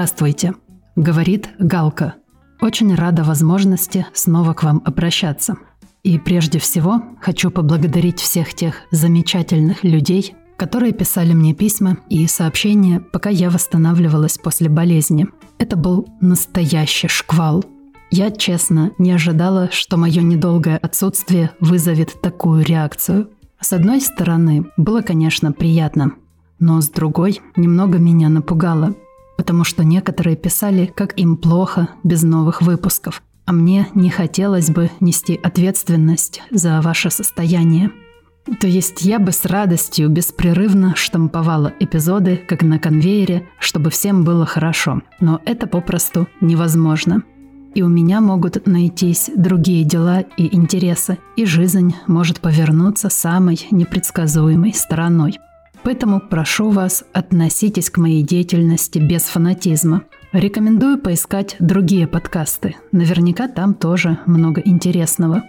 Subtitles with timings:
[0.00, 0.54] Здравствуйте,
[0.96, 2.14] говорит Галка.
[2.62, 5.58] Очень рада возможности снова к вам обращаться.
[6.02, 13.00] И прежде всего хочу поблагодарить всех тех замечательных людей, которые писали мне письма и сообщения,
[13.12, 15.26] пока я восстанавливалась после болезни.
[15.58, 17.62] Это был настоящий шквал.
[18.10, 23.28] Я, честно, не ожидала, что мое недолгое отсутствие вызовет такую реакцию.
[23.60, 26.12] С одной стороны, было, конечно, приятно,
[26.58, 28.94] но с другой немного меня напугало–
[29.40, 34.90] потому что некоторые писали, как им плохо без новых выпусков, а мне не хотелось бы
[35.00, 37.90] нести ответственность за ваше состояние.
[38.60, 44.44] То есть я бы с радостью беспрерывно штамповала эпизоды, как на конвейере, чтобы всем было
[44.44, 45.00] хорошо.
[45.20, 47.22] Но это попросту невозможно.
[47.74, 54.74] И у меня могут найтись другие дела и интересы, и жизнь может повернуться самой непредсказуемой
[54.74, 55.38] стороной.
[55.82, 60.02] Поэтому прошу вас, относитесь к моей деятельности без фанатизма.
[60.32, 62.76] Рекомендую поискать другие подкасты.
[62.92, 65.42] Наверняка там тоже много интересного.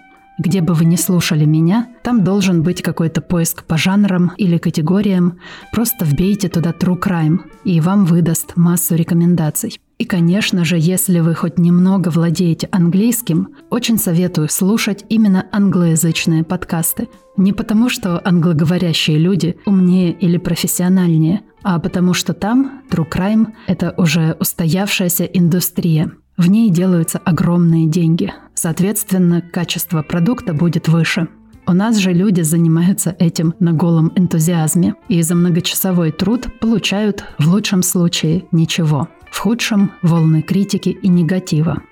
[0.44, 5.38] Где бы вы ни слушали меня, там должен быть какой-то поиск по жанрам или категориям.
[5.72, 9.80] Просто вбейте туда True Crime, и вам выдаст массу рекомендаций.
[10.00, 17.08] И, конечно же, если вы хоть немного владеете английским, очень советую слушать именно англоязычные подкасты.
[17.38, 23.94] Не потому, что англоговорящие люди умнее или профессиональнее, а потому что там True Crime– это
[23.96, 26.12] уже устоявшаяся индустрия.
[26.41, 28.34] В ней делаются огромные деньги.
[28.56, 31.28] Соответственно, качество продукта будет выше.
[31.68, 37.47] У нас же люди занимаются этим на голом энтузиазме и за многочасовой труд получают в
[37.47, 41.84] лучшем случае ничего– в худшем– волны критики и негатива.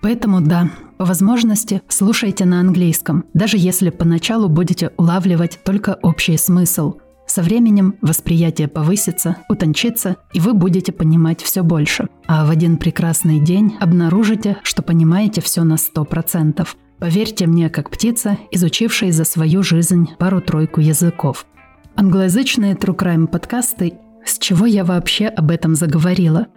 [0.00, 6.94] Поэтому да, по возможности слушайте на английском, даже если поначалу будете улавливать только общий смысл.
[7.38, 12.08] Со временем восприятие повысится, утончится, и вы будете понимать все больше.
[12.26, 16.66] А в один прекрасный день обнаружите, что понимаете все на 100%.
[16.98, 21.46] Поверьте мне, как птица, изучившая за свою жизнь пару-тройку языков.
[21.94, 23.92] Англоязычные True Crime подкасты
[24.24, 26.48] с чего я вообще об этом заговорила?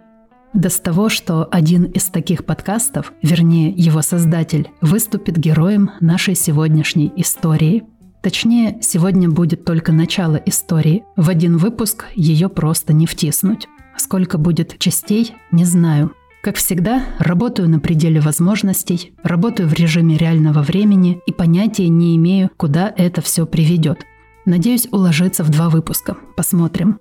[0.52, 7.12] Да с того, что один из таких подкастов, вернее его создатель, выступит героем нашей сегодняшней
[7.14, 7.84] истории.
[8.22, 11.02] Точнее, сегодня будет только начало истории.
[11.16, 13.66] В один выпуск ее просто не втиснуть.
[13.96, 16.12] Сколько будет частей, не знаю.
[16.40, 22.50] Как всегда, работаю на пределе возможностей, работаю в режиме реального времени и понятия не имею,
[22.56, 23.98] куда это все приведет.
[24.44, 26.16] Надеюсь уложиться в два выпуска.
[26.36, 26.98] Посмотрим.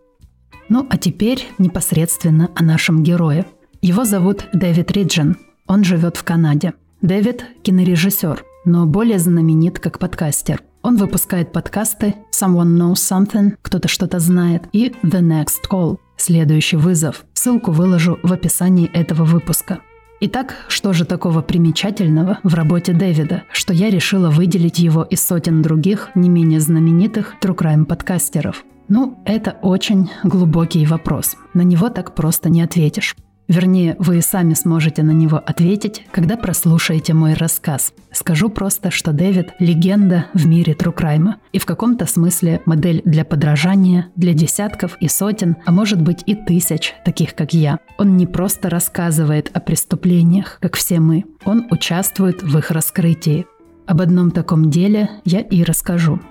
[0.69, 3.45] Ну а теперь непосредственно о нашем герое.
[3.81, 5.37] Его зовут Дэвид Риджин.
[5.67, 6.73] Он живет в Канаде.
[7.01, 10.61] Дэвид– кинорежиссер, но более знаменит как подкастер.
[10.83, 17.23] Он выпускает подкасты «Someone Knows Something», «Кто-то что-то знает» и «The Next Call», «Следующий вызов».
[17.33, 19.79] Ссылку выложу в описании этого выпуска.
[20.21, 25.61] Итак, что же такого примечательного в работе Дэвида, что я решила выделить его из сотен
[25.61, 28.63] других, не менее знаменитых true crime подкастеров?
[28.87, 31.37] Ну, это очень глубокий вопрос.
[31.53, 33.15] На него так просто не ответишь.
[33.47, 37.93] Вернее, вы сами сможете на него ответить, когда прослушаете мой рассказ.
[38.11, 41.37] Скажу просто, что Дэвид– легенда в мире трукрайма.
[41.51, 46.35] И в каком-то смысле модель для подражания для десятков и сотен, а может быть и
[46.35, 47.79] тысяч, таких как я.
[47.97, 51.25] Он не просто рассказывает о преступлениях, как все мы.
[51.43, 53.45] Он участвует в их раскрытии.
[53.85, 56.21] Об одном таком деле я и расскажу.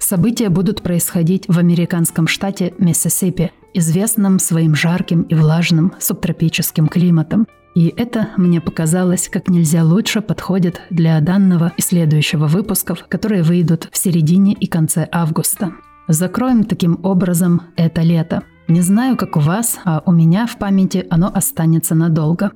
[0.00, 7.46] События будут происходить в американском штате Миссисипи, известном своим жарким и влажным субтропическим климатом.
[7.74, 13.88] И это, мне показалось, как нельзя лучше подходит для данного и следующего выпусков, которые выйдут
[13.92, 15.72] в середине и конце августа.
[16.08, 18.42] Закроем таким образом это лето.
[18.66, 22.52] Не знаю, как у вас, а у меня в памяти оно останется надолго.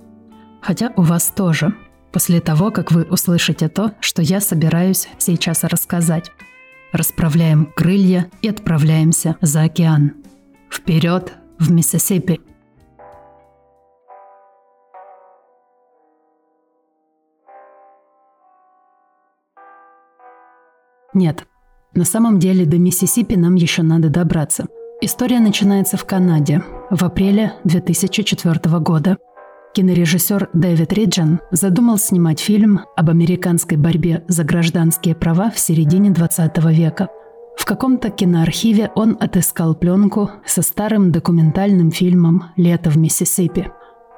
[0.60, 1.74] Хотя у вас тоже.
[2.12, 6.30] После того, как вы услышите то, что я собираюсь сейчас рассказать
[6.94, 10.14] расправляем крылья и отправляемся за океан.
[10.74, 12.40] Вперед в Миссисипи!
[21.14, 21.46] Нет,
[21.94, 24.66] на самом деле до Миссисипи нам еще надо добраться.
[25.00, 29.18] История начинается в Канаде в апреле 2004 года.
[29.74, 36.58] Кинорежиссер Дэвид Риджин задумал снимать фильм об американской борьбе за гражданские права в середине 20
[36.72, 37.08] века–
[37.56, 43.70] в каком-то киноархиве он отыскал пленку со старым документальным фильмом «Лето в Миссисипи».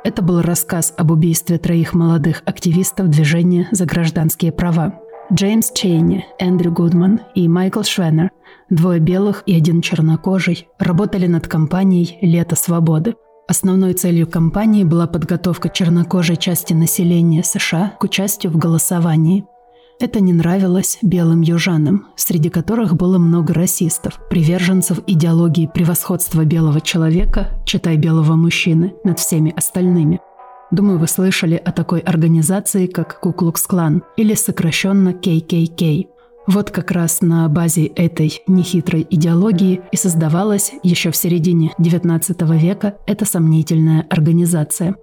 [0.05, 5.01] Это был рассказ об убийстве троих молодых активистов движения за гражданские права.
[5.33, 8.31] Джеймс Чейни, Эндрю Гудман и Майкл Швеннер,
[8.71, 13.17] двое белых и один чернокожий, работали над кампанией «Лето свободы».
[13.49, 19.45] Основной целью кампании была подготовка чернокожей части населения США к участию в голосовании.
[19.99, 27.61] Это не нравилось белым южанам, среди которых было много расистов, приверженцев идеологии превосходства белого человека,
[27.65, 30.21] читай белого мужчины, над всеми остальными–
[30.71, 36.09] Думаю, вы слышали о такой организации, как Куклукс-клан, или сокращенно KKK.
[36.49, 42.99] Вот как раз на базе этой нехитрой идеологии и создавалась еще в середине XIX века
[43.07, 44.97] эта сомнительная организация.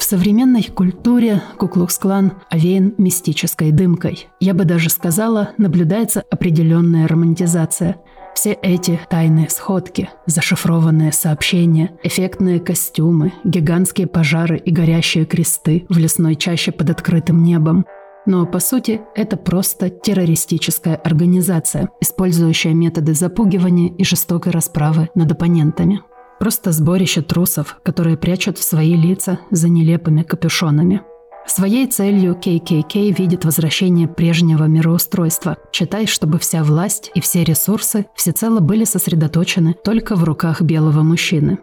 [0.00, 4.28] В современной культуре Куклукс-клан овеян мистической дымкой.
[4.40, 7.96] Я бы даже сказала, наблюдается определенная романтизация–
[8.34, 16.36] все эти тайные сходки, зашифрованные сообщения, эффектные костюмы, гигантские пожары и горящие кресты в лесной
[16.36, 17.84] чаще под открытым небом.
[18.24, 26.00] Но по сути это просто террористическая организация, использующая методы запугивания и жестокой расправы над оппонентами.
[26.40, 31.02] Просто сборище трусов, которые прячут свои лица за нелепыми капюшонами–
[31.46, 35.56] Своей целью KKK видит возвращение прежнего мироустройства.
[35.72, 41.58] Читай, чтобы вся власть и все ресурсы всецело были сосредоточены только в руках белого мужчины.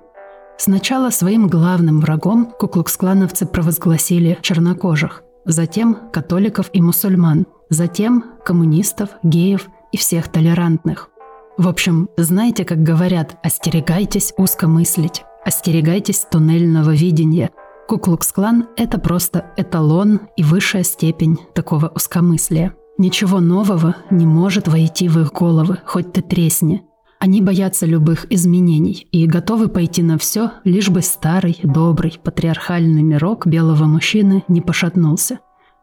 [0.58, 9.98] Сначала своим главным врагом куклукс-клановцы провозгласили чернокожих, затем католиков и мусульман, затем коммунистов, геев и
[9.98, 11.10] всех толерантных.
[11.58, 17.52] В общем, знаете, как говорят, остерегайтесь узко мыслить, остерегайтесь туннельного видения–
[17.88, 22.76] Куклукс-клан– это просто эталон и высшая степень такого узкомыслия.
[22.98, 26.84] Ничего нового не может войти в их головы, хоть ты тресни.
[27.20, 33.48] Они боятся любых изменений и готовы пойти на все, лишь бы старый, добрый, патриархальный мирок
[33.48, 35.40] белого мужчины не пошатнулся.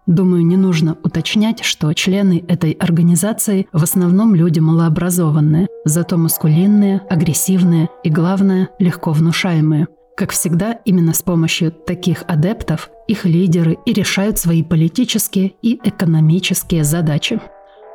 [0.06, 7.88] Думаю, не нужно уточнять, что члены этой организации в основном люди малообразованные, зато маскулинные, агрессивные
[8.02, 14.38] и, главное, легко внушаемые– как всегда, именно с помощью таких адептов их лидеры и решают
[14.38, 17.40] свои политические и экономические задачи.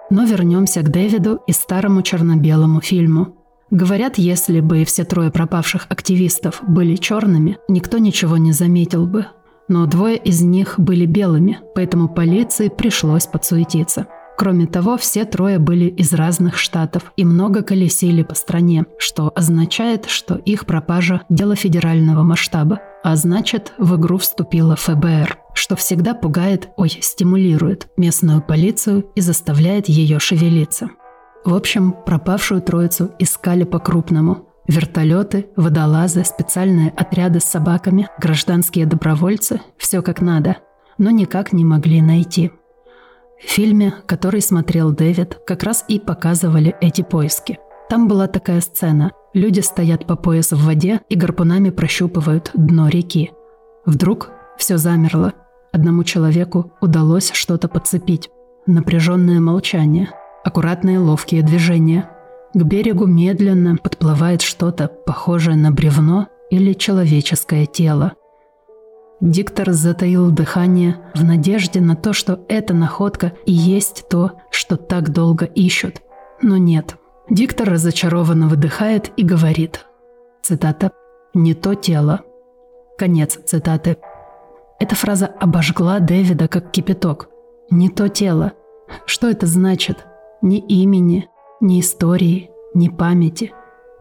[0.10, 3.36] Но вернемся к Дэвиду и старому черно-белому фильму.
[3.72, 9.28] Говорят, если бы все трое пропавших активистов были черными, никто ничего не заметил бы.
[9.70, 14.08] Но двое из них были белыми, поэтому полиции пришлось подсуетиться–
[14.40, 20.06] Кроме того, все трое были из разных штатов и много колесили по стране, что означает,
[20.06, 22.80] что их пропажа– дело федерального масштаба.
[23.04, 29.90] А значит, в игру вступила ФБР, что всегда пугает, ой, стимулирует местную полицию и заставляет
[29.90, 30.90] ее шевелиться.
[31.44, 34.49] В общем, пропавшую троицу искали по-крупному.
[34.70, 40.58] Вертолеты, водолазы, специальные отряды с собаками, гражданские добровольцы– все как надо,
[40.98, 42.52] но никак не могли найти–
[43.40, 47.58] в фильме, который смотрел Дэвид, как раз и показывали эти поиски.
[47.90, 49.12] Там была такая сцена.
[49.34, 53.32] Люди стоят по пояс в воде и гарпунами прощупывают дно реки.
[53.86, 55.34] Вдруг все замерло.
[55.72, 58.30] Одному человеку удалось что-то подцепить.
[58.66, 60.10] Напряженное молчание,
[60.44, 62.10] аккуратные ловкие движения.
[62.54, 68.14] К берегу медленно подплывает что-то похожее на бревно или человеческое тело.
[69.22, 75.12] Диктор затаил дыхание в надежде на то, что эта находка и есть то, что так
[75.12, 76.02] долго ищут.
[76.42, 76.96] Но нет.
[77.30, 79.86] Диктор разочарованно выдыхает и говорит.
[80.42, 80.92] Цитата
[81.36, 82.22] «Не то тело».
[82.98, 83.98] Конец цитаты.
[84.80, 87.30] Эта фраза обожгла Дэвида как кипяток.
[87.70, 88.54] «Не то тело».
[89.06, 90.06] Что это значит?
[90.42, 91.30] Ни имени,
[91.62, 93.54] ни истории, ни памяти.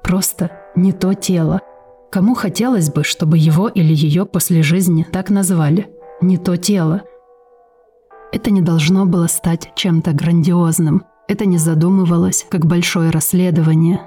[0.03, 1.61] Просто не то тело.
[2.11, 5.91] Кому хотелось бы, чтобы его или ее после жизни так назвали?
[6.21, 7.03] Не то тело.
[8.33, 11.05] Это не должно было стать чем-то грандиозным.
[11.29, 14.01] Это не задумывалось, как большое расследование.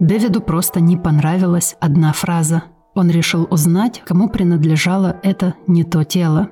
[0.00, 2.64] Дэвиду просто не понравилась одна фраза.
[2.94, 6.50] Он решил узнать, кому принадлежало это не то тело.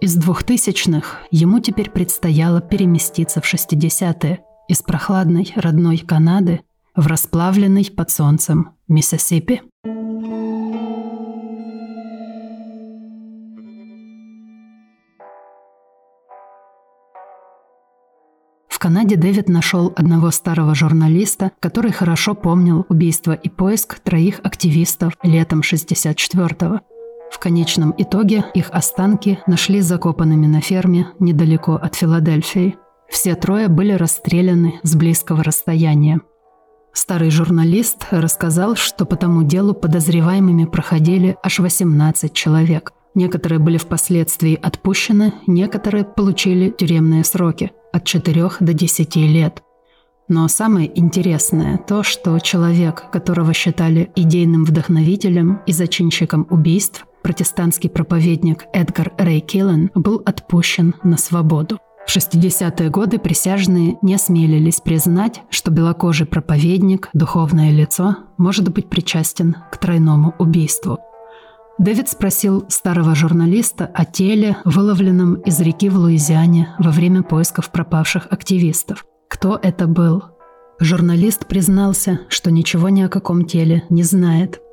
[0.00, 6.60] Из двухтысячных ему теперь предстояло переместиться в 60-е, из прохладной родной Канады
[6.94, 9.62] в расплавленный под солнцем Миссисипи.
[18.88, 25.60] Канаде Дэвид нашел одного старого журналиста, который хорошо помнил убийство и поиск троих активистов летом
[25.60, 26.80] 64-го.
[27.30, 32.78] В конечном итоге их останки нашли закопанными на ферме недалеко от Филадельфии.
[33.08, 36.20] Все трое были расстреляны с близкого расстояния.
[36.92, 42.92] Старый журналист рассказал, что по тому делу подозреваемыми проходили аж 18 человек.
[43.14, 49.62] Некоторые были впоследствии отпущены, некоторые получили тюремные сроки от 4 до 10 лет.
[50.28, 58.66] Но самое интересное то, что человек, которого считали идейным вдохновителем и зачинщиком убийств, протестантский проповедник
[58.74, 61.78] Эдгар Рэй Киллен, был отпущен на свободу.
[62.08, 69.56] В 60-е годы присяжные не осмелились признать, что белокожий проповедник, духовное лицо, может быть причастен
[69.70, 71.00] к тройному убийству.
[71.76, 78.28] Дэвид спросил старого журналиста о теле, выловленном из реки в Луизиане во время поисков пропавших
[78.30, 79.04] активистов.
[79.28, 80.24] Кто это был?
[80.80, 84.62] Журналист признался, что ничего ни о каком теле не знает–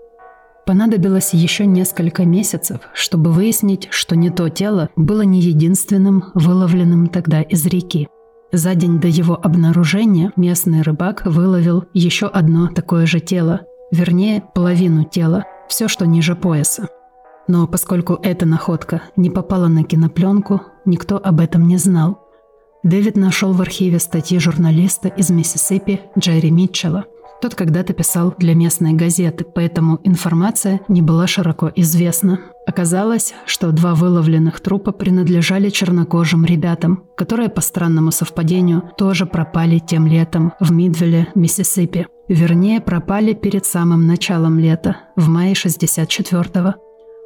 [0.66, 7.44] Понадобилось еще несколько месяцев, чтобы выяснить, что не то тело было не единственным выловленным тогда
[7.44, 8.08] из реки.
[8.52, 15.04] За день до его обнаружения местный рыбак выловил еще одно такое же тело, вернее, половину
[15.04, 16.88] тела, все, что ниже пояса.
[17.48, 22.22] Но поскольку эта находка не попала на кинопленку, никто об этом не знал.
[22.82, 27.06] Дэвид нашел в архиве статьи журналиста из Миссисипи Джерри Митчелла–
[27.42, 32.40] тот когда-то писал для местной газеты, поэтому информация не была широко известна.
[32.66, 40.08] Оказалось, что два выловленных трупа принадлежали чернокожим ребятам, которые по странному совпадению тоже пропали тем
[40.08, 42.08] летом в Мидвилле, Миссисипи.
[42.28, 46.74] Вернее, пропали перед самым началом лета, в мае 64-го.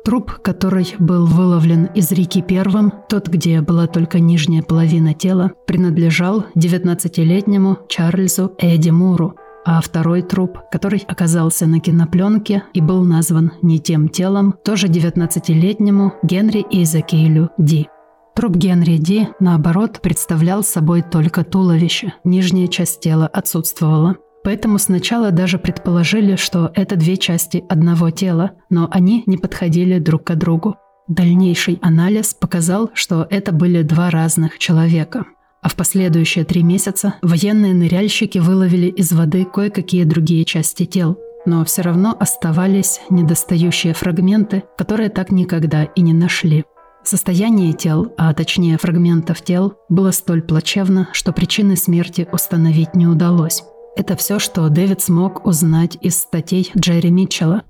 [0.04, 6.46] Труп, который был выловлен из реки первым, тот, где была только нижняя половина тела, принадлежал
[6.56, 9.36] 19-летнему Чарльзу Эдди Муру,
[9.66, 16.14] а второй труп, который оказался на кинопленке и был назван не тем телом, тоже 19-летнему
[16.24, 17.88] Генри Изакейлю Ди.
[18.36, 24.16] Труп Генри Ди, наоборот, представлял собой только туловище, нижняя часть тела отсутствовала.
[24.44, 30.24] Поэтому сначала даже предположили, что это две части одного тела, но они не подходили друг
[30.24, 30.78] к другу.
[31.10, 35.26] Дальнейший анализ показал, что это были два разных человека–
[35.62, 41.18] а в последующие три месяца военные ныряльщики выловили из воды кое-какие другие части тел.
[41.46, 46.66] Но все равно оставались недостающие фрагменты, которые так никогда и не нашли.
[47.04, 53.64] Состояние тел, а точнее фрагментов тел, было столь плачевно, что причины смерти установить не удалось.
[53.96, 57.64] Это все, что Дэвид смог узнать из статей Джерри Митчелла.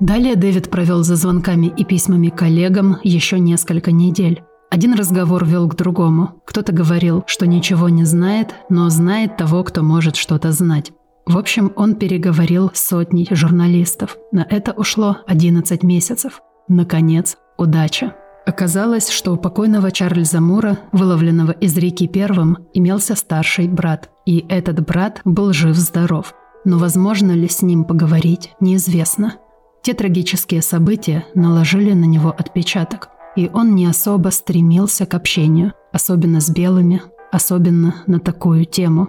[0.00, 4.42] Далее Дэвид провел за звонками и письмами коллегам еще несколько недель.
[4.74, 6.42] Один разговор вел к другому.
[6.44, 10.90] Кто-то говорил, что ничего не знает, но знает того, кто может что-то знать.
[11.26, 14.16] В общем, он переговорил с сотней журналистов.
[14.32, 16.40] На это ушло 11 месяцев.
[16.66, 18.16] Наконец, удача.
[18.46, 24.10] Оказалось, что у покойного Чарльза Мура, выловленного из реки первым, имелся старший брат.
[24.26, 26.34] И этот брат был жив-здоров.
[26.64, 29.36] Но возможно ли с ним поговорить, неизвестно.
[29.82, 36.40] Те трагические события наложили на него отпечаток и он не особо стремился к общению, особенно
[36.40, 39.08] с белыми, особенно на такую тему.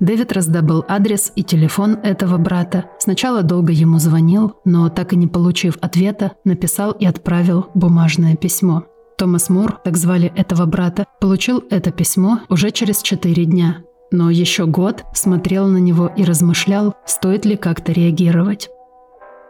[0.00, 2.86] Дэвид раздобыл адрес и телефон этого брата.
[2.98, 8.84] Сначала долго ему звонил, но так и не получив ответа, написал и отправил бумажное письмо.
[9.18, 13.82] Томас Мур, так звали этого брата, получил это письмо уже через четыре дня.
[14.12, 18.70] Но еще год смотрел на него и размышлял, стоит ли как-то реагировать.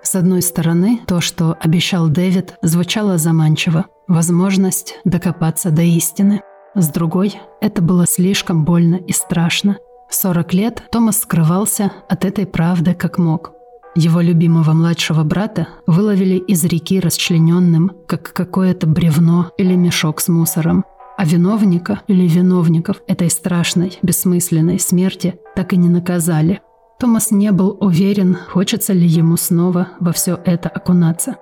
[0.03, 3.87] С одной стороны, то, что обещал Дэвид, звучало заманчиво.
[4.07, 6.41] Возможность докопаться до истины.
[6.75, 9.79] С другой, это было слишком больно и страшно.
[10.11, 13.53] 40 лет Томас скрывался от этой правды как мог.
[13.95, 20.85] Его любимого младшего брата выловили из реки расчлененным, как какое-то бревно или мешок с мусором.
[21.17, 26.61] А виновника или виновников этой страшной, бессмысленной смерти так и не наказали–
[27.01, 31.37] Томас не был уверен, хочется ли ему снова во все это окунаться.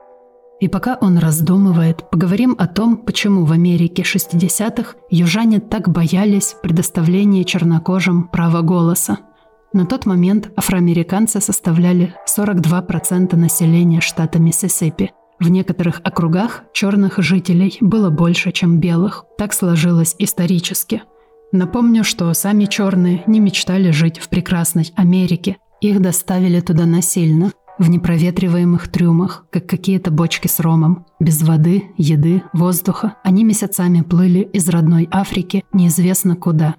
[0.61, 7.45] И пока он раздумывает, поговорим о том, почему в Америке 60-х южане так боялись предоставления
[7.45, 9.19] чернокожим права голоса.
[9.73, 15.13] На тот момент афроамериканцы составляли 42% населения штата Миссисипи.
[15.41, 19.25] В некоторых округах черных жителей было больше, чем белых.
[19.39, 21.03] Так сложилось исторически–
[21.53, 25.57] Напомню, что сами черные не мечтали жить в прекрасной Америке.
[25.81, 31.07] Их доставили туда насильно, в непроветриваемых трюмах, как какие-то бочки с ромом.
[31.21, 36.77] Без воды, еды, воздуха они месяцами плыли из родной Африки неизвестно куда.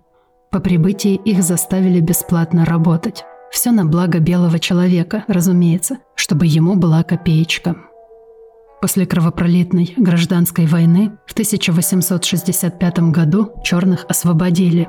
[0.52, 3.24] По прибытии их заставили бесплатно работать.
[3.52, 7.76] Все на благо белого человека, разумеется, чтобы ему была копеечка.
[8.80, 14.88] После кровопролитной гражданской войны в 1865 году черных освободили.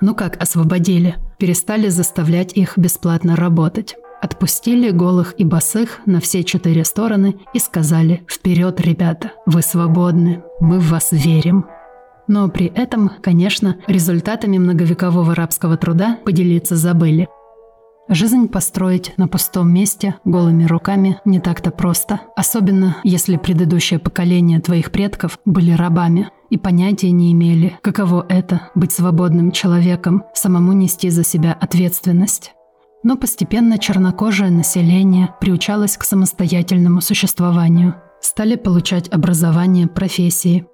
[0.00, 1.16] Ну как освободили?
[1.38, 3.96] Перестали заставлять их бесплатно работать.
[4.20, 10.80] Отпустили голых и босых на все четыре стороны и сказали «Вперед, ребята, вы свободны, мы
[10.80, 11.66] в вас верим».
[12.26, 17.28] Но при этом, конечно, результатами многовекового рабского труда поделиться забыли.
[18.10, 24.90] Жизнь построить на пустом месте голыми руками не так-то просто, особенно если предыдущее поколение твоих
[24.90, 31.22] предков были рабами и понятия не имели, каково это– быть свободным человеком, самому нести за
[31.22, 32.52] себя ответственность.
[33.02, 40.66] Но постепенно чернокожее население приучалось к самостоятельному существованию, стали получать образование, профессии.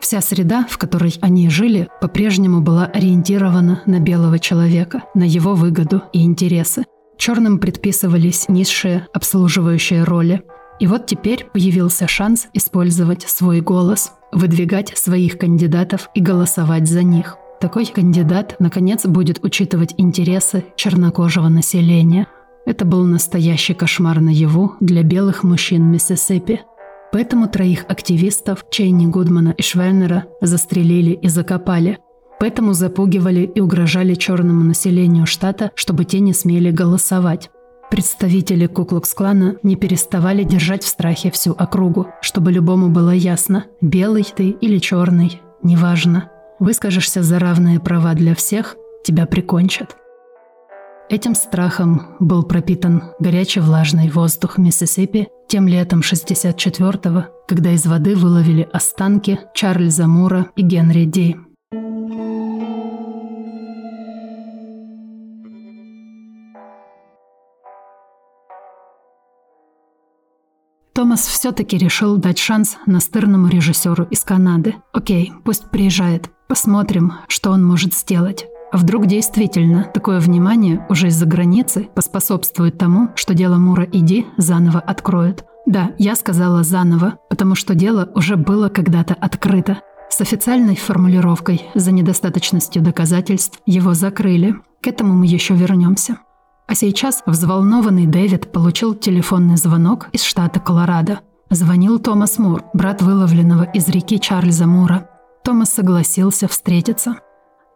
[0.00, 6.02] Вся среда, в которой они жили, по-прежнему была ориентирована на белого человека, на его выгоду
[6.12, 6.84] и интересы.
[7.18, 10.42] Черным предписывались низшие обслуживающие роли.
[10.80, 17.36] И вот теперь появился шанс использовать свой голос, выдвигать своих кандидатов и голосовать за них.
[17.60, 22.26] Такой кандидат, наконец, будет учитывать интересы чернокожего населения.
[22.64, 26.62] Это был настоящий кошмар наяву для белых мужчин Миссисипи.
[27.12, 31.98] Поэтому троих активистов Чейни Гудмана и Швейнера застрелили и закопали.
[32.38, 37.50] Поэтому запугивали и угрожали черному населению штата, чтобы те не смели голосовать.
[37.90, 44.50] Представители Куклукс-клана не переставали держать в страхе всю округу, чтобы любому было ясно, белый ты
[44.50, 46.30] или черный, неважно.
[46.60, 49.96] Выскажешься за равные права для всех, тебя прикончат.
[51.10, 58.68] Этим страхом был пропитан горячий влажный воздух Миссисипи тем летом 64-го, когда из воды выловили
[58.72, 61.36] останки Чарльза Мура и Генри Ди.
[70.92, 74.76] Томас все-таки решил дать шанс настырному режиссеру из Канады.
[74.92, 76.30] Окей, пусть приезжает.
[76.46, 78.46] Посмотрим, что он может сделать.
[78.72, 84.78] А вдруг действительно такое внимание уже из-за границы поспособствует тому, что дело Мура Иди заново
[84.78, 85.44] откроют?
[85.66, 89.78] Да, я сказала «заново», потому что дело уже было когда-то открыто.
[90.08, 94.54] С официальной формулировкой «за недостаточностью доказательств» его закрыли.
[94.82, 96.18] К этому мы еще вернемся.
[96.66, 101.20] А сейчас взволнованный Дэвид получил телефонный звонок из штата Колорадо.
[101.50, 105.08] Звонил Томас Мур, брат выловленного из реки Чарльза Мура.
[105.44, 107.16] Томас согласился встретиться.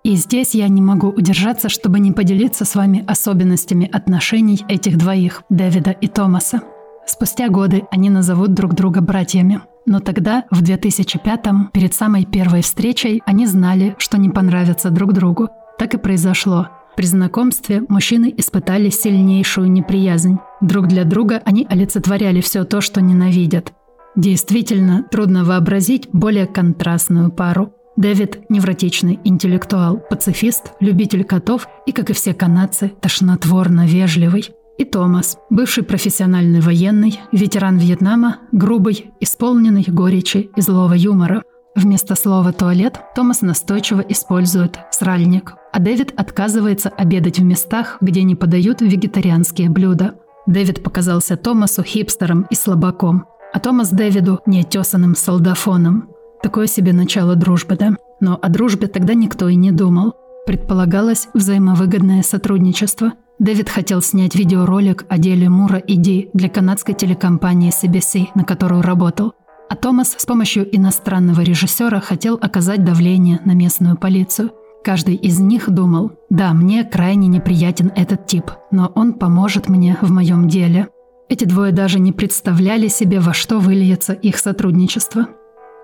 [0.04, 5.42] И здесь я не могу удержаться, чтобы не поделиться с вами особенностями отношений этих двоих,
[5.48, 6.60] Дэвида и Томаса.
[7.06, 9.62] Спустя годы они назовут друг друга братьями.
[9.86, 15.48] Но тогда, в 2005-м, перед самой первой встречей, они знали, что не понравятся друг другу.
[15.78, 16.68] Так и произошло.
[16.96, 20.38] При знакомстве мужчины испытали сильнейшую неприязнь.
[20.60, 23.72] Друг для друга они олицетворяли все то, что ненавидят.
[24.16, 27.72] Действительно, трудно вообразить более контрастную пару.
[27.96, 34.50] Дэвид– невротичный интеллектуал, пацифист, любитель котов и, как и все канадцы, тошнотворно вежливый.
[34.78, 41.44] И Томас– бывший профессиональный военный, ветеран Вьетнама, грубый, исполненный горечи и злого юмора.
[41.76, 48.34] Вместо слова «туалет» Томас настойчиво использует «сральник», а Дэвид отказывается обедать в местах, где не
[48.34, 50.14] подают вегетарианские блюда.
[50.46, 56.13] Дэвид показался Томасу хипстером и слабаком, а Томас Дэвиду неотесанным солдафоном.
[56.44, 57.96] Такое себе начало дружбы, да?
[58.20, 60.12] Но о дружбе тогда никто и не думал.
[60.46, 63.14] Предполагалось взаимовыгодное сотрудничество.
[63.38, 68.82] Дэвид хотел снять видеоролик о деле Мура и Ди для канадской телекомпании CBC, на которую
[68.82, 69.32] работал.
[69.70, 74.50] А Томас с помощью иностранного режиссера хотел оказать давление на местную полицию.
[74.84, 80.10] Каждый из них думал, да, мне крайне неприятен этот тип, но он поможет мне в
[80.10, 80.88] моем деле.
[81.30, 85.28] Эти двое даже не представляли себе, во что выльется их сотрудничество.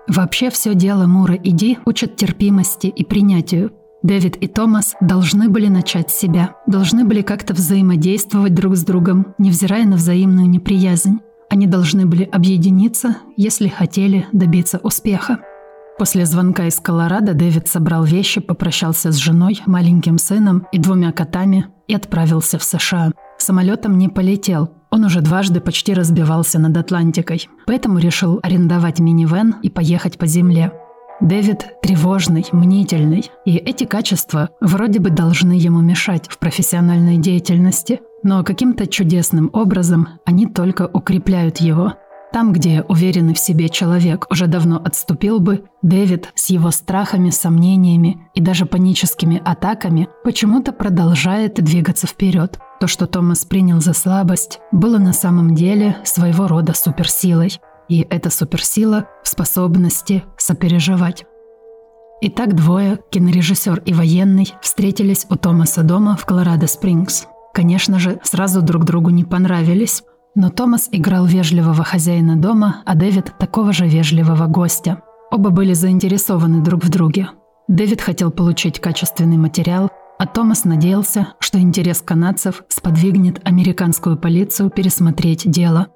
[0.07, 3.71] Вообще все дело Мура и Ди учат терпимости и принятию.
[4.03, 9.35] Дэвид и Томас должны были начать с себя, должны были как-то взаимодействовать друг с другом,
[9.37, 11.19] невзирая на взаимную неприязнь.
[11.49, 15.39] Они должны были объединиться, если хотели добиться успеха.
[15.99, 21.67] После звонка из Колорадо Дэвид собрал вещи, попрощался с женой, маленьким сыном и двумя котами
[21.87, 23.11] и отправился в США.
[23.37, 29.69] Самолетом не полетел, он уже дважды почти разбивался над Атлантикой, поэтому решил арендовать минивэн и
[29.69, 30.73] поехать по земле.
[31.21, 38.43] Дэвид тревожный, мнительный, и эти качества вроде бы должны ему мешать в профессиональной деятельности, но
[38.43, 41.93] каким-то чудесным образом они только укрепляют его.
[42.31, 48.29] Там, где уверенный в себе человек уже давно отступил бы, Дэвид с его страхами, сомнениями
[48.33, 52.57] и даже паническими атаками почему-то продолжает двигаться вперед.
[52.79, 57.59] То, что Томас принял за слабость, было на самом деле своего рода суперсилой.
[57.89, 61.25] И эта суперсила в способности сопереживать.
[62.21, 67.25] Итак, двое, кинорежиссер и военный, встретились у Томаса дома в Колорадо-Спрингс.
[67.53, 70.03] Конечно же, сразу друг другу не понравились,
[70.35, 75.01] но Томас играл вежливого хозяина дома, а Дэвид– такого же вежливого гостя.
[75.31, 77.29] Оба были заинтересованы друг в друге.
[77.67, 79.89] Дэвид хотел получить качественный материал,
[80.19, 85.87] а Томас надеялся, что интерес канадцев сподвигнет американскую полицию пересмотреть дело.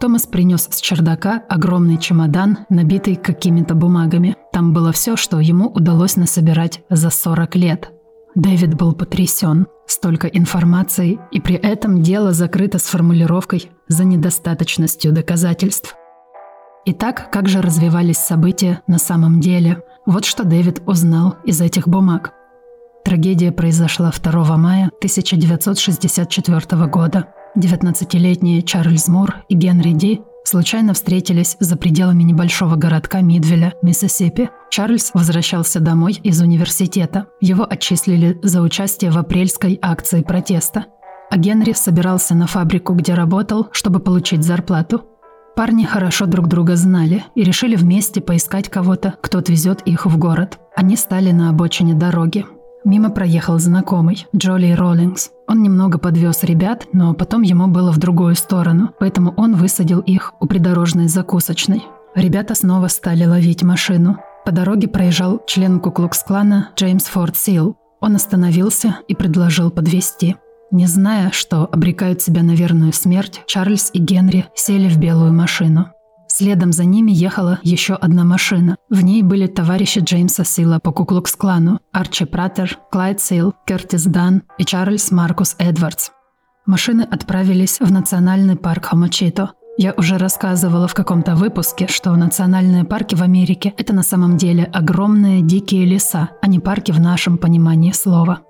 [0.00, 4.36] Томас принес с чердака огромный чемодан, набитый какими-то бумагами.
[4.52, 7.92] Там было все, что ему удалось насобирать за 40 лет.
[8.34, 9.66] Дэвид был потрясен.
[9.86, 15.96] Столько информации, и при этом дело закрыто с формулировкой «за недостаточностью доказательств».
[16.86, 19.82] Итак, как же развивались события на самом деле?
[20.06, 22.32] Вот что Дэвид узнал из этих бумаг.
[23.04, 27.28] Трагедия произошла 2 мая 1964 года.
[27.56, 34.50] 19-летние Чарльз Мур и Генри Ди случайно встретились за пределами небольшого городка Мидвеля, Миссисипи.
[34.70, 37.26] Чарльз возвращался домой из университета.
[37.40, 40.84] Его отчислили за участие в апрельской акции протеста.
[41.30, 45.04] А Генри собирался на фабрику, где работал, чтобы получить зарплату.
[45.56, 50.58] Парни хорошо друг друга знали и решили вместе поискать кого-то, кто отвезет их в город.
[50.76, 52.44] Они стали на обочине дороги.
[52.84, 55.30] Мимо проехал знакомый, Джоли Роллингс.
[55.46, 60.32] Он немного подвез ребят, но потом ему было в другую сторону, поэтому он высадил их
[60.40, 61.84] у придорожной закусочной.
[62.14, 64.18] Ребята снова стали ловить машину.
[64.44, 67.76] По дороге проезжал член Куклукс-клана Джеймс Форд Сил.
[68.00, 70.36] Он остановился и предложил подвести.
[70.72, 75.92] Не зная, что обрекают себя на верную смерть, Чарльз и Генри сели в белую машину.
[76.34, 78.76] Следом за ними ехала еще одна машина.
[78.88, 84.64] В ней были товарищи Джеймса Сила по Куклукс-клану, Арчи Пратер, Клайд Сил, Кертис Дан и
[84.64, 86.08] Чарльз Маркус Эдвардс.
[86.64, 89.50] Машины отправились в национальный парк Хамачито.
[89.76, 94.64] Я уже рассказывала в каком-то выпуске, что национальные парки в Америке– это на самом деле
[94.64, 98.40] огромные дикие леса, а не парки в нашем понимании слова.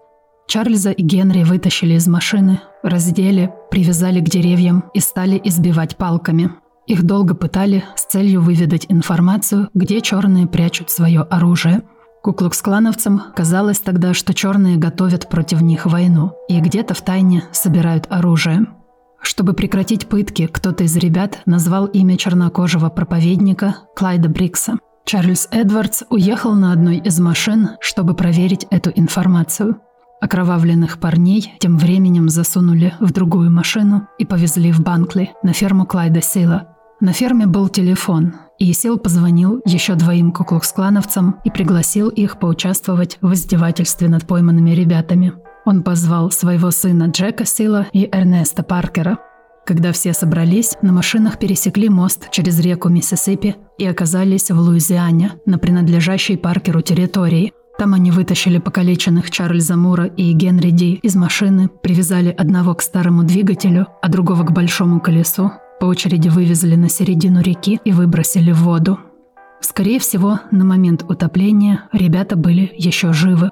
[0.46, 6.61] Чарльза и Генри вытащили из машины, раздели, привязали к деревьям и стали избивать палками.
[6.86, 11.82] Их долго пытали с целью выведать информацию, где черные прячут свое оружие.
[12.22, 18.66] Куклукс-клановцам казалось тогда, что черные готовят против них войну и где-то в тайне собирают оружие.
[19.20, 24.78] Чтобы прекратить пытки, кто-то из ребят назвал имя чернокожего проповедника Клайда Брикса.
[25.04, 29.80] Чарльз Эдвардс уехал на одной из машин, чтобы проверить эту информацию.
[30.20, 36.22] Окровавленных парней тем временем засунули в другую машину и повезли в Банкли на ферму Клайда
[36.22, 36.71] Сила,
[37.02, 43.32] на ферме был телефон, и Сил позвонил еще двоим куклукс-клановцам и пригласил их поучаствовать в
[43.32, 45.32] издевательстве над пойманными ребятами.
[45.64, 49.18] Он позвал своего сына Джека Сила и Эрнеста Паркера.
[49.66, 55.58] Когда все собрались, на машинах пересекли мост через реку Миссисипи и оказались в Луизиане, на
[55.58, 57.52] принадлежащей Паркеру территории.
[57.78, 63.24] Там они вытащили покалеченных Чарльза Мура и Генри Ди из машины, привязали одного к старому
[63.24, 65.50] двигателю, а другого к большому колесу,
[65.82, 69.00] по очереди вывезли на середину реки и выбросили в воду.
[69.60, 73.50] Скорее всего, на момент утопления ребята были еще живы.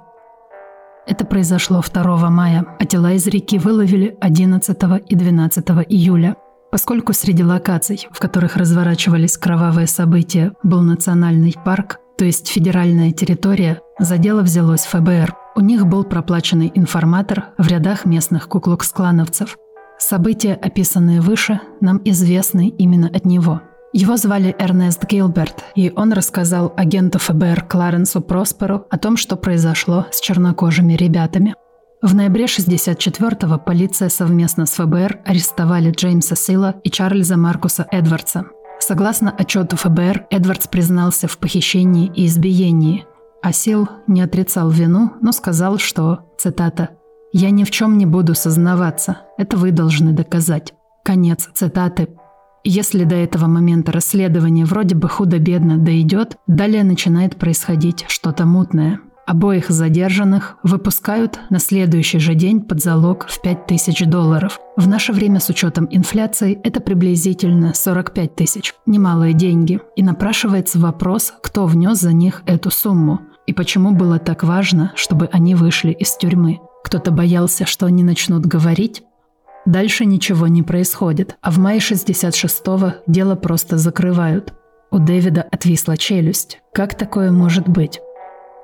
[1.08, 6.36] Это произошло 2 мая, а тела из реки выловили 11 и 12 июля.
[6.70, 13.80] Поскольку среди локаций, в которых разворачивались кровавые события, был национальный парк, то есть федеральная территория,
[13.98, 15.34] за дело взялось ФБР.
[15.56, 19.56] У них был проплаченный информатор в рядах местных куклукс-клановцев–
[20.00, 23.60] События, описанные выше, нам известны именно от него.
[23.92, 30.06] Его звали Эрнест Гилберт, и он рассказал агенту ФБР Кларенсу Просперу о том, что произошло
[30.10, 31.54] с чернокожими ребятами.
[32.00, 38.46] В ноябре 64-го полиция совместно с ФБР арестовали Джеймса Сила и Чарльза Маркуса Эдвардса.
[38.78, 43.04] Согласно отчету ФБР, Эдвардс признался в похищении и избиении,
[43.42, 46.90] а Сил не отрицал вину, но сказал, что, цитата,
[47.32, 49.18] «Я ни в чем не буду сознаваться.
[49.38, 50.74] Это вы должны доказать».
[51.04, 52.08] Конец цитаты.
[52.62, 59.00] Если до этого момента расследование вроде бы худо-бедно дойдет, далее начинает происходить что-то мутное.
[59.26, 64.58] Обоих задержанных выпускают на следующий же день под залог в 5000 долларов.
[64.76, 68.74] В наше время с учетом инфляции это приблизительно 45 тысяч.
[68.86, 69.80] Немалые деньги.
[69.94, 73.20] И напрашивается вопрос, кто внес за них эту сумму.
[73.46, 76.58] И почему было так важно, чтобы они вышли из тюрьмы.
[76.84, 79.02] Кто-то боялся, что они начнут говорить.
[79.66, 84.54] Дальше ничего не происходит, а в мае 66-го дело просто закрывают.
[84.90, 86.60] У Дэвида отвисла челюсть.
[86.74, 88.00] Как такое может быть?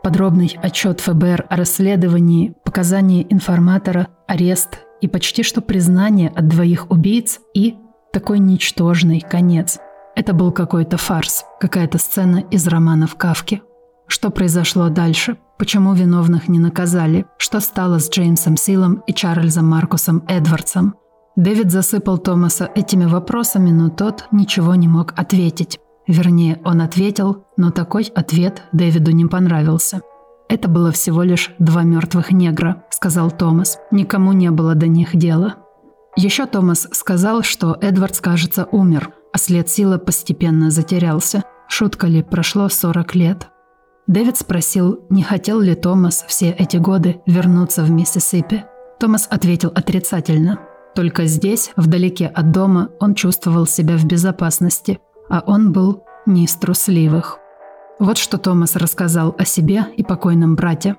[0.02, 7.40] Подробный отчет ФБР о расследовании, показания информатора, арест и почти что признание от двоих убийц
[7.54, 7.76] и
[8.12, 9.78] такой ничтожный конец.
[10.14, 13.62] Это был какой-то фарс, какая-то сцена из романов Кавки.
[14.06, 15.36] Что произошло дальше?
[15.58, 17.26] Почему виновных не наказали?
[17.38, 20.94] Что стало с Джеймсом Силом и Чарльзом Маркусом Эдвардсом?
[21.36, 25.78] Дэвид засыпал Томаса этими вопросами, но тот ничего не мог ответить.
[26.06, 30.00] Вернее, он ответил, но такой ответ Дэвиду не понравился.
[30.48, 33.78] «Это было всего лишь два мертвых негра»,– сказал Томас.
[33.90, 35.56] «Никому не было до них дела».
[36.14, 41.42] Еще Томас сказал, что Эдвардс, кажется, умер, а след силы постепенно затерялся.
[41.68, 43.48] Шутка ли, прошло 40 лет.
[44.06, 48.64] Дэвид спросил, не хотел ли Томас все эти годы вернуться в Миссисипи.
[49.00, 50.60] Томас ответил отрицательно.
[50.94, 56.54] Только здесь, вдалеке от дома, он чувствовал себя в безопасности, а он был не из
[56.54, 57.38] трусливых.
[57.98, 60.96] Вот что Томас рассказал о себе и покойном брате.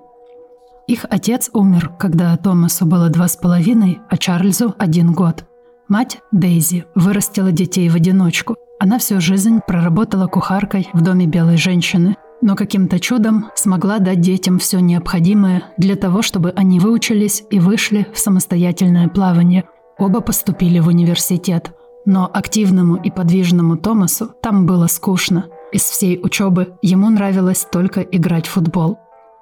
[0.88, 5.46] Их отец умер, когда Томасу было два с половиной, а Чарльзу один год.
[5.88, 8.58] Мать, Дейзи, вырастила детей в одиночку.
[8.80, 14.60] Она всю жизнь проработала кухаркой в доме белой женщины– но каким-то чудом смогла дать детям
[14.60, 19.66] все необходимое для того, чтобы они выучились и вышли в самостоятельное плавание.
[19.98, 21.72] Оба поступили в университет.
[22.06, 25.48] Но активному и подвижному Томасу там было скучно.
[25.74, 28.98] Из всей учебы ему нравилось только играть в футбол.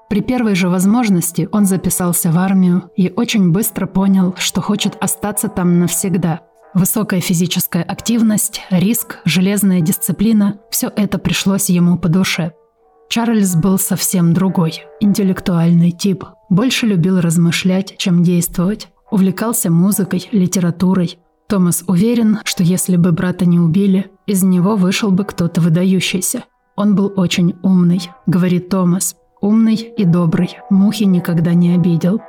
[0.10, 5.48] При первой же возможности он записался в армию и очень быстро понял, что хочет остаться
[5.48, 6.42] там навсегда.
[6.74, 12.54] Высокая физическая активность, риск, железная дисциплина– все это пришлось ему по душе–
[13.10, 16.26] Чарльз был совсем другой, интеллектуальный тип.
[16.50, 18.90] Больше любил размышлять, чем действовать.
[19.12, 21.18] Увлекался музыкой, литературой.
[21.48, 26.44] Томас уверен, что если бы брата не убили, из него вышел бы кто-то выдающийся.
[26.76, 29.16] Он был очень умный, говорит Томас.
[29.42, 32.20] Умный и добрый, мухи никогда не обидел.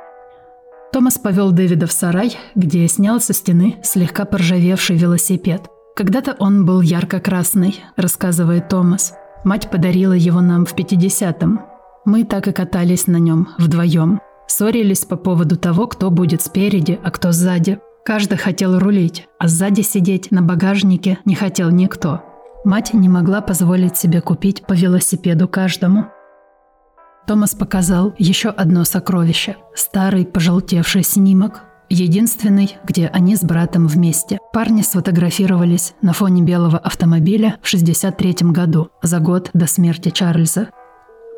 [0.93, 5.63] Томас повел Дэвида в сарай, где снял со стены слегка поржавевший велосипед.
[5.95, 9.13] Когда-то он был ярко-красный, рассказывает Томас.
[9.43, 11.61] Мать подарила его нам в 50-м.
[12.05, 14.19] Мы так и катались на нем вдвоем.
[14.47, 17.79] Ссорились по поводу того, кто будет спереди, а кто сзади.
[18.05, 22.21] Каждый хотел рулить, а сзади сидеть на багажнике не хотел никто.
[22.63, 26.05] Мать не могла позволить себе купить по велосипеду каждому.
[27.27, 34.39] Томас показал еще одно сокровище– старый пожелтевший снимок, Единственный, где они с братом вместе.
[34.51, 40.69] Парни сфотографировались на фоне белого автомобиля в 63 году, за год до смерти Чарльза.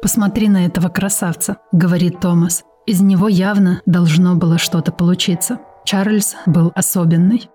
[0.01, 2.63] «Посмотри на этого красавца»,— говорит Томас.
[2.87, 5.59] «Из него явно должно было что-то получиться.
[5.85, 7.49] Чарльз был особенный».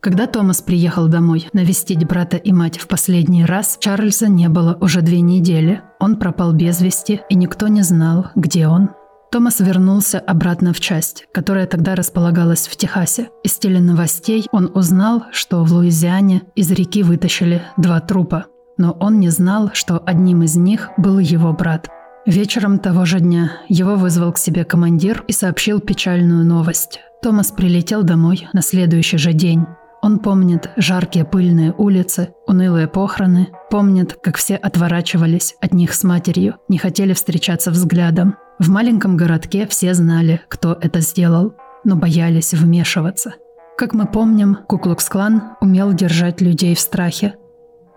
[0.00, 5.02] Когда Томас приехал домой навестить брата и мать в последний раз, Чарльза не было уже
[5.02, 5.82] две недели.
[6.00, 8.90] Он пропал без вести, и никто не знал, где он.
[9.30, 13.30] Томас вернулся обратно в часть, которая тогда располагалась в Техасе.
[13.44, 18.46] Из теленовостей он узнал, что в Луизиане из реки вытащили два трупа.
[18.76, 21.88] Но он не знал, что одним из них был его брат.
[22.26, 26.98] Вечером того же дня его вызвал к себе командир и сообщил печальную новость.
[27.22, 29.64] Томас прилетел домой на следующий же день.
[30.02, 36.56] Он помнит жаркие пыльные улицы, унылые похороны, помнит, как все отворачивались от них с матерью,
[36.68, 38.34] не хотели встречаться взглядом.
[38.60, 43.36] В маленьком городке все знали, кто это сделал, но боялись вмешиваться.
[43.78, 47.36] Как мы помним, Куклукс-клан умел держать людей в страхе.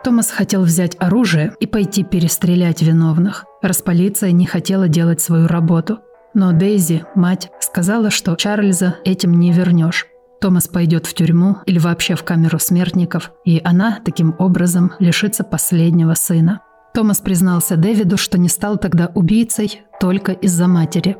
[0.05, 3.43] Томас хотел взять оружие и пойти перестрелять виновных.
[3.61, 5.99] Располиция не хотела делать свою работу.
[6.33, 10.07] Но Дейзи, мать, сказала, что Чарльза этим не вернешь.
[10.39, 16.13] Томас пойдет в тюрьму или вообще в камеру смертников, и она таким образом лишится последнего
[16.13, 16.61] сына.
[16.93, 21.17] Томас признался Дэвиду, что не стал тогда убийцей только из-за матери.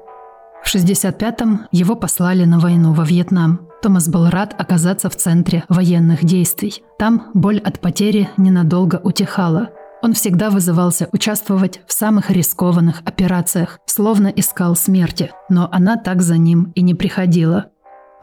[0.63, 3.67] В 65-м его послали на войну во Вьетнам.
[3.81, 6.83] Томас был рад оказаться в центре военных действий.
[6.99, 9.71] Там боль от потери ненадолго утихала.
[10.03, 16.37] Он всегда вызывался участвовать в самых рискованных операциях, словно искал смерти, но она так за
[16.37, 17.72] ним и не приходила.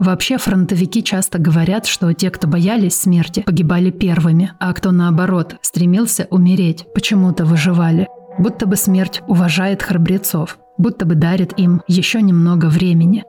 [0.01, 6.27] Вообще фронтовики часто говорят, что те, кто боялись смерти, погибали первыми, а кто наоборот стремился
[6.31, 8.07] умереть, почему-то выживали.
[8.39, 13.25] Будто бы смерть уважает храбрецов, будто бы дарит им еще немного времени.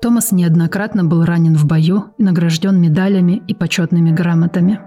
[0.00, 4.80] Томас неоднократно был ранен в бою и награжден медалями и почетными грамотами.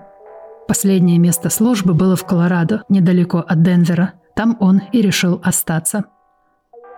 [0.68, 4.14] Последнее место службы было в Колорадо, недалеко от Денвера.
[4.36, 6.06] Там он и решил остаться.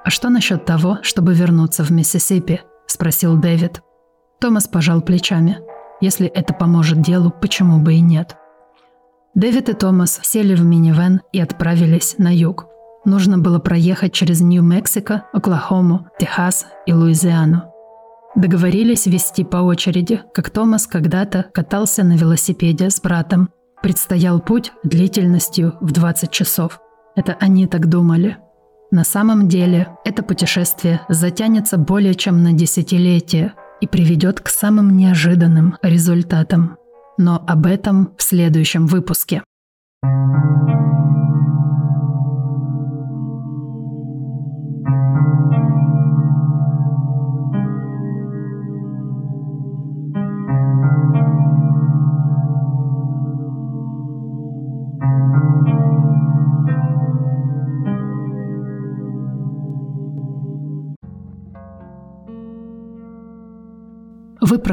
[0.06, 3.82] «А что насчет того, чтобы вернуться в Миссисипи?»– спросил Дэвид.
[4.44, 5.60] Томас пожал плечами.
[6.02, 8.36] Если это поможет делу, почему бы и нет?
[9.36, 12.66] Дэвид и Томас сели в минивэн и отправились на юг.
[13.06, 17.72] Нужно было проехать через Нью-Мексико, Оклахому, Техас и Луизиану.
[18.36, 23.48] Договорились вести по очереди, как Томас когда-то катался на велосипеде с братом.
[23.82, 26.82] Предстоял путь длительностью в 20 часов.
[27.16, 28.40] Это они так думали.
[28.92, 33.54] На самом деле, это путешествие затянется более чем на десятилетие
[33.84, 36.78] и приведет к самым неожиданным результатам.
[37.18, 39.44] Но об этом в следующем выпуске.
[40.06, 40.63] Thank you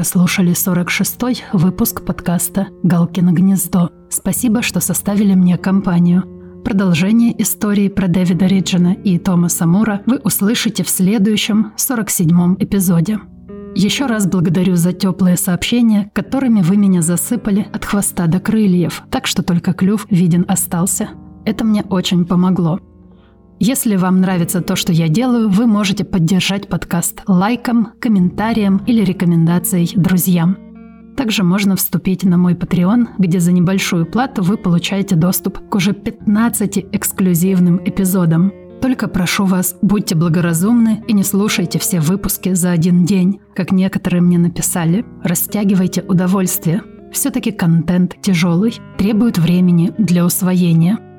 [0.01, 3.91] прослушали 46-й выпуск подкаста «Галкино гнездо».
[4.09, 6.23] Спасибо, что составили мне компанию.
[6.65, 13.19] Продолжение истории про Дэвида Риджина и Томаса Мура вы услышите в следующем, 47-м эпизоде.
[13.75, 19.27] Еще раз благодарю за теплые сообщения, которыми вы меня засыпали от хвоста до крыльев, так
[19.27, 21.09] что только клюв виден остался.
[21.45, 22.79] Это мне очень помогло.
[23.63, 29.93] Если вам нравится то, что я делаю, вы можете поддержать подкаст лайком, комментарием или рекомендацией
[29.95, 30.57] друзьям.
[31.15, 35.93] Также можно вступить на мой Patreon, где за небольшую плату вы получаете доступ к уже
[35.93, 38.51] 15 эксклюзивным эпизодам.
[38.81, 44.23] Только прошу вас, будьте благоразумны и не слушайте все выпуски за один день, как некоторые
[44.23, 45.05] мне написали.
[45.21, 46.81] Растягивайте удовольствие.
[47.13, 50.97] Все-таки контент тяжелый, требует времени для усвоения–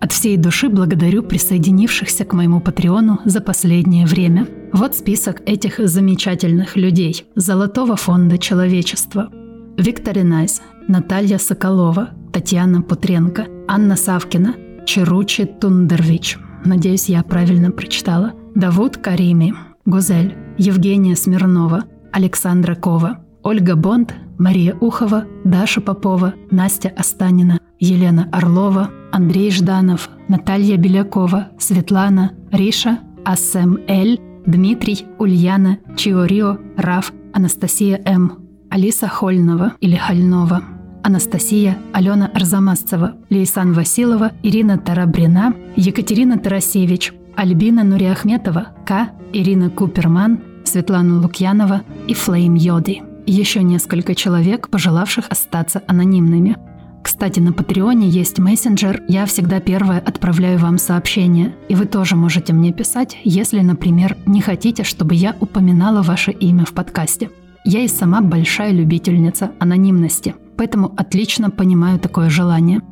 [0.00, 4.46] от всей души благодарю присоединившихся к моему Патреону за последнее время.
[4.72, 9.30] Вот список этих замечательных людей Золотого фонда человечества.
[9.78, 14.54] Виктор Найс, Наталья Соколова, Татьяна Путренко, Анна Савкина,
[14.86, 16.38] Чаручи Тундервич.
[16.64, 18.32] Надеюсь, я правильно прочитала.
[18.54, 19.54] Давуд Карими,
[19.84, 28.90] Гузель, Евгения Смирнова, Александра Кова, Ольга Бонд, Мария Ухова, Даша Попова, Настя Останина, Елена Орлова,
[29.16, 39.08] Андрей Жданов, Наталья Белякова, Светлана, Риша, Асэм Эль, Дмитрий, Ульяна, Чиорио, Раф, Анастасия М, Алиса
[39.08, 40.62] Хольнова или Хольнова,
[41.02, 51.22] Анастасия, Алена Арзамасцева, Лейсан Василова, Ирина Тарабрина, Екатерина Тарасевич, Альбина Нуриахметова, К, Ирина Куперман, Светлана
[51.22, 53.02] Лукьянова и Флейм Йоди.
[53.24, 56.58] Еще несколько человек, пожелавших остаться анонимными–
[57.16, 61.54] кстати, на Патреоне есть мессенджер, я всегда первая отправляю вам сообщения.
[61.66, 66.66] И вы тоже можете мне писать, если, например, не хотите, чтобы я упоминала ваше имя
[66.66, 67.30] в подкасте.
[67.64, 72.82] Я и сама большая любительница анонимности, поэтому отлично понимаю такое желание.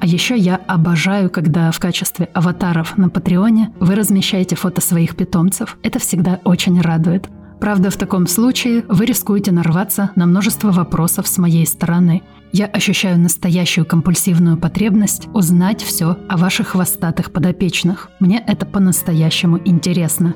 [0.00, 5.78] А еще я обожаю, когда в качестве аватаров на Патреоне вы размещаете фото своих питомцев.
[5.84, 7.28] Это всегда очень радует.
[7.60, 13.18] Правда, в таком случае вы рискуете нарваться на множество вопросов с моей стороны– я ощущаю
[13.18, 18.10] настоящую компульсивную потребность узнать все о ваших хвостатых подопечных.
[18.20, 20.34] Мне это по-настоящему интересно.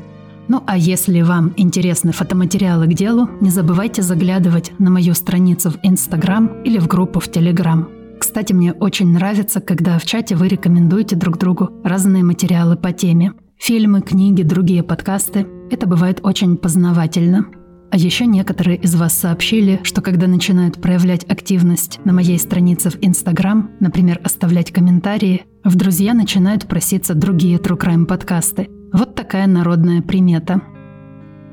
[0.49, 5.79] Ну а если вам интересны фотоматериалы к делу, не забывайте заглядывать на мою страницу в
[5.83, 7.89] Инстаграм или в группу в Телеграм.
[8.19, 13.33] Кстати, мне очень нравится, когда в чате вы рекомендуете друг другу разные материалы по теме.
[13.59, 15.47] Фильмы, книги, другие подкасты.
[15.71, 17.47] Это бывает очень познавательно.
[17.93, 22.97] А еще некоторые из вас сообщили, что когда начинают проявлять активность на моей странице в
[23.03, 28.71] Инстаграм, например, оставлять комментарии, в друзья начинают проситься другие True Crime подкасты.
[28.95, 30.63] Вот такая народная примета.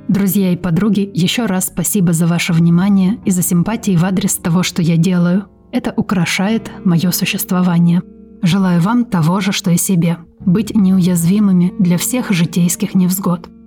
[0.07, 4.63] Друзья и подруги, еще раз спасибо за ваше внимание и за симпатии в адрес того,
[4.63, 5.47] что я делаю.
[5.73, 8.01] Это украшает мое существование.
[8.41, 10.19] Желаю вам того же, что и себе.
[10.39, 13.49] Быть неуязвимыми для всех житейских невзгод–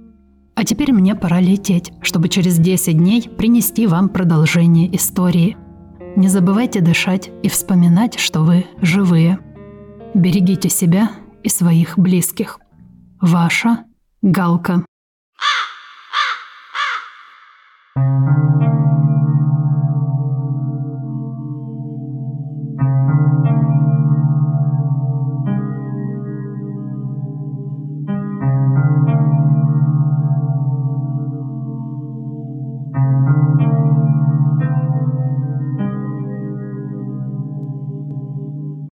[0.54, 5.56] а теперь мне пора лететь, чтобы через 10 дней принести вам продолжение истории.
[6.14, 9.38] Не забывайте дышать и вспоминать, что вы живые.
[10.14, 11.10] Берегите себя
[11.42, 12.58] и своих близких.
[13.20, 13.84] Ваша
[14.20, 14.84] Галка.